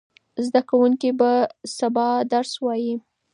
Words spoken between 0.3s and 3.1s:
زده کوونکي به سبا درس وایي.